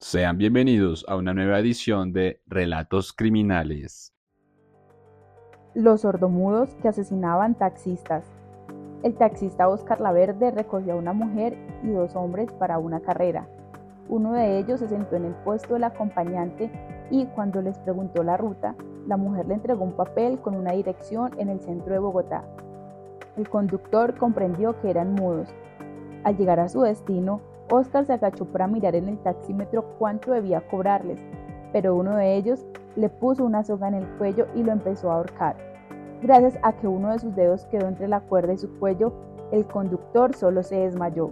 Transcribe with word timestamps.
Sean 0.00 0.38
bienvenidos 0.38 1.04
a 1.08 1.16
una 1.16 1.34
nueva 1.34 1.58
edición 1.58 2.12
de 2.12 2.40
Relatos 2.46 3.12
Criminales. 3.12 4.14
Los 5.74 6.02
sordomudos 6.02 6.70
que 6.80 6.86
asesinaban 6.86 7.56
taxistas. 7.56 8.24
El 9.02 9.14
taxista 9.14 9.68
Oscar 9.68 10.00
Laverde 10.00 10.52
recogió 10.52 10.92
a 10.92 10.96
una 10.96 11.12
mujer 11.12 11.58
y 11.82 11.88
dos 11.88 12.14
hombres 12.14 12.52
para 12.52 12.78
una 12.78 13.00
carrera. 13.00 13.48
Uno 14.08 14.34
de 14.34 14.60
ellos 14.60 14.78
se 14.78 14.88
sentó 14.88 15.16
en 15.16 15.24
el 15.24 15.34
puesto 15.34 15.74
del 15.74 15.82
acompañante 15.82 16.70
y 17.10 17.26
cuando 17.26 17.60
les 17.60 17.76
preguntó 17.78 18.22
la 18.22 18.36
ruta, 18.36 18.76
la 19.08 19.16
mujer 19.16 19.48
le 19.48 19.54
entregó 19.54 19.82
un 19.82 19.96
papel 19.96 20.38
con 20.38 20.54
una 20.54 20.74
dirección 20.74 21.32
en 21.40 21.48
el 21.48 21.58
centro 21.58 21.92
de 21.92 21.98
Bogotá. 21.98 22.44
El 23.36 23.48
conductor 23.48 24.16
comprendió 24.16 24.80
que 24.80 24.90
eran 24.90 25.14
mudos. 25.14 25.48
Al 26.22 26.36
llegar 26.36 26.60
a 26.60 26.68
su 26.68 26.82
destino, 26.82 27.40
Oscar 27.70 28.06
se 28.06 28.14
agachó 28.14 28.46
para 28.46 28.66
mirar 28.66 28.94
en 28.94 29.08
el 29.08 29.18
taxímetro 29.18 29.84
cuánto 29.98 30.32
debía 30.32 30.66
cobrarles, 30.68 31.18
pero 31.72 31.96
uno 31.96 32.16
de 32.16 32.36
ellos 32.36 32.64
le 32.96 33.08
puso 33.08 33.44
una 33.44 33.62
soga 33.62 33.88
en 33.88 33.94
el 33.94 34.06
cuello 34.16 34.46
y 34.54 34.62
lo 34.62 34.72
empezó 34.72 35.10
a 35.10 35.16
ahorcar. 35.16 35.56
Gracias 36.22 36.58
a 36.62 36.72
que 36.72 36.88
uno 36.88 37.12
de 37.12 37.18
sus 37.18 37.36
dedos 37.36 37.66
quedó 37.66 37.86
entre 37.86 38.08
la 38.08 38.20
cuerda 38.20 38.54
y 38.54 38.58
su 38.58 38.78
cuello, 38.78 39.12
el 39.52 39.66
conductor 39.66 40.34
solo 40.34 40.62
se 40.62 40.76
desmayó. 40.76 41.30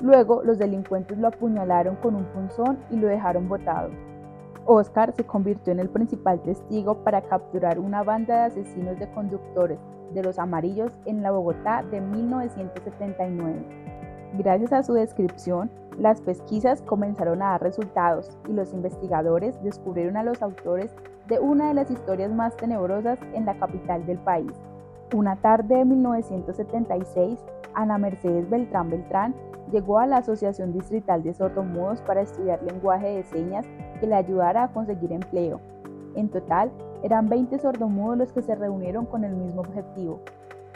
Luego 0.00 0.42
los 0.42 0.58
delincuentes 0.58 1.18
lo 1.18 1.28
apuñalaron 1.28 1.96
con 1.96 2.14
un 2.16 2.24
punzón 2.24 2.78
y 2.90 2.96
lo 2.96 3.06
dejaron 3.06 3.48
botado. 3.48 3.90
Oscar 4.66 5.12
se 5.12 5.24
convirtió 5.24 5.72
en 5.72 5.78
el 5.78 5.90
principal 5.90 6.40
testigo 6.40 6.96
para 7.04 7.20
capturar 7.22 7.78
una 7.78 8.02
banda 8.02 8.36
de 8.36 8.42
asesinos 8.44 8.98
de 8.98 9.10
conductores 9.10 9.78
de 10.12 10.22
los 10.22 10.38
amarillos 10.38 10.92
en 11.04 11.22
la 11.22 11.30
Bogotá 11.30 11.82
de 11.90 12.00
1979. 12.00 13.93
Gracias 14.36 14.72
a 14.72 14.82
su 14.82 14.94
descripción, 14.94 15.70
las 15.96 16.20
pesquisas 16.20 16.82
comenzaron 16.82 17.40
a 17.40 17.50
dar 17.50 17.62
resultados 17.62 18.36
y 18.48 18.52
los 18.52 18.72
investigadores 18.72 19.62
descubrieron 19.62 20.16
a 20.16 20.24
los 20.24 20.42
autores 20.42 20.90
de 21.28 21.38
una 21.38 21.68
de 21.68 21.74
las 21.74 21.88
historias 21.88 22.32
más 22.32 22.56
tenebrosas 22.56 23.20
en 23.32 23.44
la 23.44 23.54
capital 23.54 24.04
del 24.06 24.18
país. 24.18 24.50
Una 25.14 25.36
tarde 25.36 25.76
de 25.76 25.84
1976, 25.84 27.38
Ana 27.74 27.96
Mercedes 27.96 28.50
Beltrán 28.50 28.90
Beltrán 28.90 29.36
llegó 29.70 30.00
a 30.00 30.06
la 30.06 30.16
Asociación 30.16 30.72
Distrital 30.72 31.22
de 31.22 31.32
Sordomudos 31.32 32.00
para 32.00 32.22
estudiar 32.22 32.60
lenguaje 32.64 33.06
de 33.06 33.22
señas 33.22 33.64
que 34.00 34.08
le 34.08 34.16
ayudara 34.16 34.64
a 34.64 34.72
conseguir 34.72 35.12
empleo. 35.12 35.60
En 36.16 36.28
total, 36.28 36.72
eran 37.04 37.28
20 37.28 37.56
sordomudos 37.60 38.18
los 38.18 38.32
que 38.32 38.42
se 38.42 38.56
reunieron 38.56 39.06
con 39.06 39.22
el 39.22 39.36
mismo 39.36 39.60
objetivo, 39.60 40.18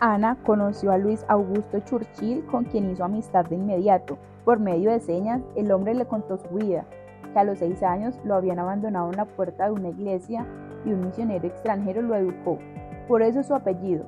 Ana 0.01 0.37
conoció 0.47 0.93
a 0.93 0.99
Luis 0.99 1.25
Augusto 1.27 1.81
Churchill, 1.81 2.45
con 2.47 2.65
quien 2.65 2.89
hizo 2.89 3.03
amistad 3.03 3.45
de 3.47 3.57
inmediato. 3.57 4.17
Por 4.45 4.61
medio 4.61 4.93
de 4.93 5.01
señas, 5.01 5.43
el 5.57 5.73
hombre 5.73 5.93
le 5.95 6.07
contó 6.07 6.37
su 6.37 6.49
vida, 6.55 6.85
que 7.33 7.39
a 7.39 7.43
los 7.43 7.59
seis 7.59 7.83
años 7.83 8.15
lo 8.25 8.37
habían 8.37 8.61
abandonado 8.61 9.11
en 9.11 9.17
la 9.17 9.25
puerta 9.25 9.65
de 9.67 9.73
una 9.73 9.89
iglesia 9.89 10.47
y 10.85 10.93
un 10.93 11.01
misionero 11.01 11.49
extranjero 11.49 12.01
lo 12.03 12.15
educó, 12.15 12.59
por 13.09 13.23
eso 13.23 13.43
su 13.43 13.57
apellido, 13.57 14.05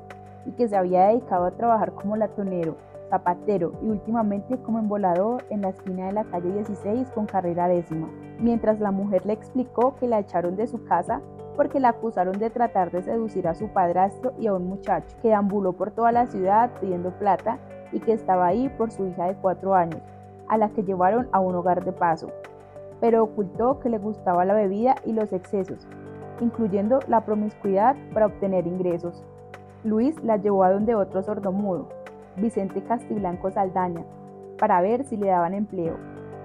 y 0.46 0.52
que 0.52 0.68
se 0.68 0.76
había 0.76 1.08
dedicado 1.08 1.44
a 1.46 1.50
trabajar 1.50 1.92
como 1.92 2.16
latonero, 2.16 2.76
zapatero 3.08 3.72
y 3.82 3.86
últimamente 3.86 4.58
como 4.58 4.78
embolador 4.78 5.44
en 5.50 5.62
la 5.62 5.70
esquina 5.70 6.06
de 6.06 6.12
la 6.12 6.24
calle 6.24 6.52
16 6.52 7.10
con 7.10 7.26
carrera 7.26 7.66
décima. 7.66 8.08
Mientras 8.38 8.78
la 8.78 8.92
mujer 8.92 9.26
le 9.26 9.32
explicó 9.32 9.96
que 9.96 10.06
la 10.06 10.20
echaron 10.20 10.54
de 10.54 10.68
su 10.68 10.84
casa 10.84 11.20
porque 11.56 11.80
la 11.80 11.90
acusaron 11.90 12.38
de 12.38 12.50
tratar 12.50 12.90
de 12.90 13.02
seducir 13.02 13.48
a 13.48 13.54
su 13.54 13.68
padrastro 13.68 14.32
y 14.38 14.46
a 14.46 14.54
un 14.54 14.66
muchacho 14.66 15.16
que 15.20 15.34
ambuló 15.34 15.72
por 15.72 15.90
toda 15.90 16.12
la 16.12 16.26
ciudad 16.26 16.70
pidiendo 16.80 17.10
plata 17.10 17.58
y 17.92 18.00
que 18.00 18.12
estaba 18.12 18.46
ahí 18.46 18.68
por 18.68 18.90
su 18.90 19.06
hija 19.06 19.26
de 19.26 19.34
cuatro 19.34 19.74
años, 19.74 20.00
a 20.48 20.56
la 20.56 20.68
que 20.70 20.82
llevaron 20.82 21.28
a 21.32 21.40
un 21.40 21.54
hogar 21.54 21.84
de 21.84 21.92
paso, 21.92 22.30
pero 23.00 23.24
ocultó 23.24 23.80
que 23.80 23.88
le 23.88 23.98
gustaba 23.98 24.44
la 24.44 24.54
bebida 24.54 24.94
y 25.04 25.12
los 25.12 25.32
excesos, 25.32 25.86
incluyendo 26.40 27.00
la 27.08 27.24
promiscuidad 27.24 27.96
para 28.12 28.26
obtener 28.26 28.66
ingresos. 28.66 29.24
Luis 29.84 30.22
la 30.22 30.36
llevó 30.36 30.64
a 30.64 30.72
donde 30.72 30.94
otro 30.94 31.22
sordomudo, 31.22 31.88
Vicente 32.36 32.82
Castiblanco 32.82 33.50
Saldaña, 33.50 34.04
para 34.58 34.80
ver 34.80 35.04
si 35.04 35.16
le 35.16 35.28
daban 35.28 35.54
empleo. 35.54 35.96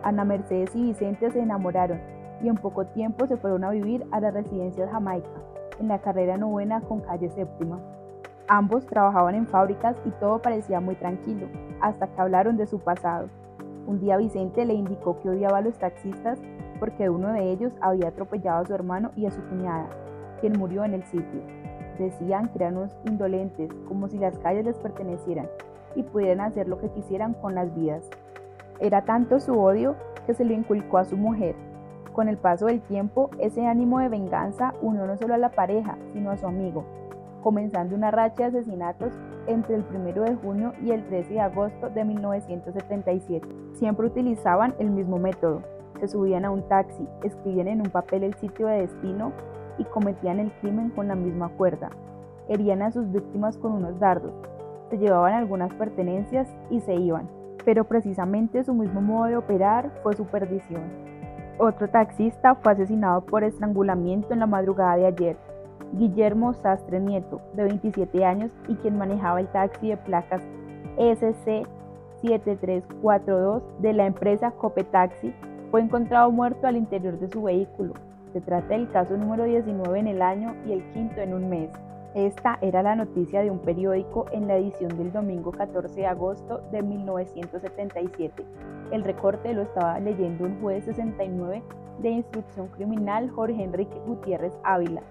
Ana 0.04 0.24
Mercedes 0.24 0.76
y 0.76 0.84
Vicente 0.84 1.32
se 1.32 1.40
enamoraron 1.40 2.00
y 2.42 2.50
en 2.50 2.56
poco 2.56 2.86
tiempo 2.86 3.28
se 3.28 3.38
fueron 3.38 3.64
a 3.64 3.72
vivir 3.72 4.06
a 4.12 4.20
la 4.20 4.32
residencia 4.32 4.86
de 4.86 4.92
Jamaica, 4.92 5.30
en 5.80 5.88
la 5.88 6.00
carrera 6.00 6.38
novena 6.38 6.82
con 6.82 7.02
calle 7.02 7.30
séptima. 7.30 7.80
Ambos 8.48 8.86
trabajaban 8.86 9.36
en 9.36 9.48
fábricas 9.48 9.96
y 10.06 10.12
todo 10.12 10.42
parecía 10.42 10.80
muy 10.80 10.96
tranquilo, 10.96 11.48
hasta 11.82 12.08
que 12.08 12.22
hablaron 12.22 12.58
de 12.58 12.68
su 12.68 12.80
pasado. 12.80 13.28
Un 13.88 14.00
día 14.00 14.18
Vicente 14.18 14.66
le 14.66 14.74
indicó 14.74 15.20
que 15.20 15.30
odiaba 15.30 15.60
a 15.60 15.62
los 15.62 15.78
taxistas 15.78 16.40
porque 16.80 17.10
uno 17.10 17.32
de 17.32 17.52
ellos 17.52 17.74
había 17.82 18.10
atropellado 18.10 18.62
a 18.62 18.66
su 18.66 18.74
hermano 18.74 19.12
y 19.16 19.26
a 19.26 19.32
su 19.32 19.42
cuñada, 19.48 19.88
quien 20.42 20.54
murió 20.54 20.84
en 20.84 20.94
el 20.94 21.04
sitio. 21.04 21.42
Decían 21.98 22.50
que 22.50 22.60
eran 22.60 22.78
unos 22.78 22.96
indolentes, 23.06 23.72
como 23.88 24.08
si 24.08 24.18
las 24.18 24.38
calles 24.40 24.66
les 24.66 24.78
pertenecieran 24.78 25.48
y 25.96 26.04
pudieran 26.04 26.42
hacer 26.42 26.68
lo 26.68 26.78
que 26.78 26.90
quisieran 26.90 27.34
con 27.34 27.56
las 27.56 27.74
vidas. 27.74 28.10
Era 28.80 29.04
tanto 29.06 29.40
su 29.40 29.58
odio 29.58 29.96
que 30.26 30.34
se 30.34 30.44
lo 30.44 30.54
inculcó 30.54 30.98
a 30.98 31.06
su 31.06 31.16
mujer, 31.16 31.56
con 32.16 32.30
el 32.30 32.38
paso 32.38 32.68
del 32.68 32.82
tiempo, 32.82 33.30
ese 33.40 33.68
ánimo 33.68 34.00
de 34.00 34.08
venganza 34.08 34.74
unió 34.82 35.06
no 35.06 35.18
solo 35.18 35.34
a 35.34 35.38
la 35.38 35.50
pareja, 35.50 35.98
sino 36.14 36.32
a 36.32 36.38
su 36.38 36.48
amigo, 36.48 36.86
comenzando 37.44 37.94
una 37.94 38.10
racha 38.10 38.50
de 38.50 38.60
asesinatos 38.60 39.12
entre 39.48 39.76
el 39.76 39.84
1 39.94 40.22
de 40.24 40.36
junio 40.36 40.74
y 40.82 40.92
el 40.92 41.06
13 41.06 41.34
de 41.34 41.42
agosto 41.42 41.90
de 41.90 42.06
1977. 42.06 43.46
Siempre 43.74 44.08
utilizaban 44.08 44.74
el 44.80 44.90
mismo 44.90 45.20
método. 45.20 45.62
Se 46.00 46.08
subían 46.08 46.46
a 46.46 46.52
un 46.52 46.64
taxi, 46.64 47.06
escribían 47.22 47.68
en 47.68 47.82
un 47.82 47.90
papel 47.90 48.24
el 48.24 48.34
sitio 48.36 48.68
de 48.68 48.82
destino 48.82 49.34
y 49.78 49.84
cometían 49.84 50.40
el 50.40 50.52
crimen 50.62 50.92
con 50.92 51.10
la 51.10 51.16
misma 51.16 51.50
cuerda. 51.50 51.90
Herían 52.48 52.82
a 52.82 52.92
sus 52.92 53.12
víctimas 53.12 53.58
con 53.58 53.74
unos 53.74 54.00
dardos, 54.00 54.34
se 54.90 54.98
llevaban 54.98 55.34
algunas 55.34 55.74
pertenencias 55.74 56.48
y 56.70 56.80
se 56.80 56.96
iban. 56.96 57.28
Pero 57.66 57.84
precisamente 57.84 58.64
su 58.64 58.74
mismo 58.74 59.02
modo 59.02 59.26
de 59.26 59.38
operar 59.38 59.92
fue 60.02 60.16
su 60.16 60.26
perdición. 60.26 61.05
Otro 61.58 61.88
taxista 61.88 62.56
fue 62.56 62.74
asesinado 62.74 63.22
por 63.22 63.46
estrangulamiento 63.46 64.34
en 64.34 64.40
la 64.40 64.46
madrugada 64.46 64.98
de 64.98 65.06
ayer. 65.06 65.38
Guillermo 65.94 66.54
Sastre 66.54 67.00
Nieto, 67.00 67.40
de 67.54 67.64
27 67.64 68.26
años 68.26 68.52
y 68.68 68.76
quien 68.76 68.98
manejaba 68.98 69.40
el 69.40 69.48
taxi 69.48 69.88
de 69.88 69.96
placas 69.96 70.42
SC7342 70.98 73.62
de 73.80 73.94
la 73.94 74.06
empresa 74.06 74.52
Copetaxi, 74.52 75.34
fue 75.72 75.80
encontrado 75.80 76.30
muerto 76.30 76.68
al 76.68 76.76
interior 76.76 77.18
de 77.20 77.30
su 77.30 77.44
vehículo. 77.44 77.94
Se 78.34 78.42
trata 78.42 78.74
del 78.74 78.90
caso 78.90 79.16
número 79.16 79.46
19 79.46 79.98
en 79.98 80.08
el 80.08 80.22
año 80.22 80.54
y 80.68 80.74
el 80.74 80.84
quinto 80.92 81.22
en 81.22 81.34
un 81.34 81.48
mes. 81.50 81.70
Esta 82.16 82.60
era 82.62 82.84
la 82.84 82.98
noticia 82.98 83.40
de 83.42 83.52
un 83.52 83.60
periódico 83.60 84.26
en 84.34 84.48
la 84.48 84.58
edición 84.58 84.98
del 84.98 85.14
domingo 85.14 85.52
14 85.52 86.02
de 86.02 86.08
agosto 86.08 86.60
de 86.72 86.82
1977. 86.82 88.44
El 88.92 89.04
recorte 89.04 89.54
lo 89.54 89.64
estaba 89.64 90.00
leyendo 90.00 90.46
un 90.46 90.60
juez 90.62 90.86
69 90.86 91.64
de 92.00 92.10
instrucción 92.10 92.68
criminal 92.68 93.30
Jorge 93.30 93.64
Enrique 93.64 94.00
Gutiérrez 94.06 94.54
Ávila, 94.64 95.02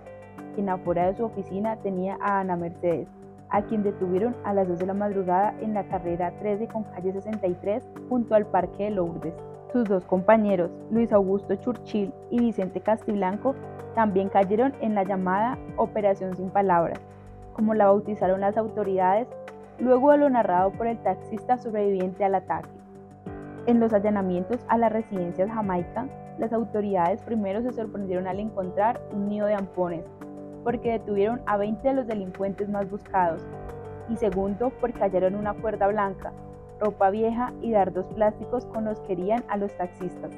quien 0.54 0.68
afuera 0.68 1.06
de 1.06 1.14
su 1.16 1.24
oficina 1.24 1.76
tenía 1.76 2.16
a 2.20 2.40
Ana 2.40 2.56
Mercedes, 2.56 3.08
a 3.50 3.62
quien 3.62 3.82
detuvieron 3.82 4.34
a 4.44 4.54
las 4.54 4.68
2 4.68 4.78
de 4.78 4.86
la 4.86 4.94
madrugada 4.94 5.54
en 5.60 5.74
la 5.74 5.84
carrera 5.84 6.32
13 6.38 6.68
con 6.68 6.84
calle 6.84 7.12
63 7.12 7.82
junto 8.08 8.34
al 8.34 8.46
Parque 8.46 8.84
de 8.84 8.90
Lourdes. 8.90 9.34
Sus 9.72 9.88
dos 9.88 10.04
compañeros, 10.04 10.70
Luis 10.90 11.12
Augusto 11.12 11.56
Churchill 11.56 12.12
y 12.30 12.38
Vicente 12.38 12.80
Castiblanco, 12.80 13.56
también 13.94 14.28
cayeron 14.28 14.72
en 14.80 14.94
la 14.94 15.02
llamada 15.02 15.58
Operación 15.76 16.36
Sin 16.36 16.50
Palabras, 16.50 17.00
como 17.54 17.74
la 17.74 17.86
bautizaron 17.86 18.40
las 18.40 18.56
autoridades, 18.56 19.26
luego 19.80 20.12
de 20.12 20.18
lo 20.18 20.30
narrado 20.30 20.70
por 20.70 20.86
el 20.86 20.98
taxista 20.98 21.58
sobreviviente 21.58 22.24
al 22.24 22.36
ataque. 22.36 22.83
En 23.66 23.80
los 23.80 23.94
allanamientos 23.94 24.58
a 24.68 24.76
las 24.76 24.92
residencias 24.92 25.50
Jamaica, 25.50 26.06
las 26.36 26.52
autoridades 26.52 27.22
primero 27.22 27.62
se 27.62 27.72
sorprendieron 27.72 28.26
al 28.26 28.38
encontrar 28.38 29.00
un 29.10 29.30
nido 29.30 29.46
de 29.46 29.54
ampones, 29.54 30.04
porque 30.62 30.92
detuvieron 30.92 31.40
a 31.46 31.56
20 31.56 31.88
de 31.88 31.94
los 31.94 32.06
delincuentes 32.06 32.68
más 32.68 32.90
buscados, 32.90 33.40
y 34.10 34.16
segundo 34.16 34.70
porque 34.82 35.00
hallaron 35.00 35.34
una 35.34 35.54
cuerda 35.54 35.86
blanca, 35.86 36.32
ropa 36.78 37.08
vieja 37.08 37.54
y 37.62 37.70
dardos 37.70 38.06
plásticos 38.08 38.66
con 38.66 38.84
los 38.84 39.00
que 39.00 39.14
herían 39.14 39.42
a 39.48 39.56
los 39.56 39.74
taxistas. 39.78 40.32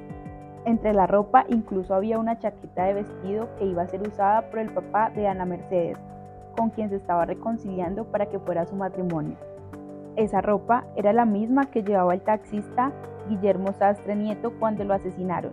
Entre 0.64 0.92
la 0.92 1.08
ropa 1.08 1.46
incluso 1.48 1.94
había 1.94 2.20
una 2.20 2.38
chaqueta 2.38 2.84
de 2.84 2.94
vestido 2.94 3.48
que 3.58 3.66
iba 3.66 3.82
a 3.82 3.88
ser 3.88 4.02
usada 4.02 4.42
por 4.50 4.60
el 4.60 4.70
papá 4.70 5.10
de 5.10 5.26
Ana 5.26 5.46
Mercedes, 5.46 5.98
con 6.56 6.70
quien 6.70 6.90
se 6.90 6.96
estaba 6.96 7.24
reconciliando 7.24 8.04
para 8.04 8.26
que 8.26 8.38
fuera 8.38 8.66
su 8.66 8.76
matrimonio. 8.76 9.36
Esa 10.16 10.40
ropa 10.40 10.86
era 10.96 11.12
la 11.12 11.26
misma 11.26 11.66
que 11.66 11.82
llevaba 11.82 12.14
el 12.14 12.22
taxista 12.22 12.90
Guillermo 13.28 13.74
Sastre 13.74 14.16
Nieto 14.16 14.50
cuando 14.58 14.82
lo 14.82 14.94
asesinaron. 14.94 15.52